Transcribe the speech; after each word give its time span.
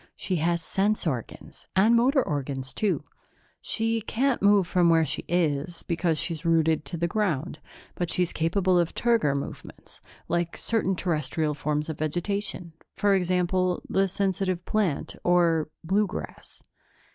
She 0.15 0.37
has 0.37 0.63
sense 0.63 1.05
organs, 1.05 1.67
and 1.75 1.95
motor 1.95 2.23
organs, 2.23 2.73
too. 2.73 3.03
She 3.61 4.01
can't 4.01 4.41
move 4.41 4.65
from 4.65 4.89
where 4.89 5.05
she 5.05 5.23
is, 5.27 5.83
because 5.83 6.17
she's 6.17 6.43
rooted 6.43 6.85
to 6.85 6.97
the 6.97 7.07
ground, 7.07 7.59
but 7.93 8.09
she's 8.09 8.33
capable 8.33 8.79
of 8.79 8.95
turgor 8.95 9.35
movements, 9.35 10.01
like 10.27 10.57
certain 10.57 10.95
Terrestrial 10.95 11.53
forms 11.53 11.87
of 11.87 11.99
vegetation 11.99 12.73
for 12.95 13.13
example, 13.13 13.83
the 13.87 14.07
sensitive 14.07 14.65
plant 14.65 15.15
or 15.23 15.69
blue 15.83 16.07
grass." 16.07 16.63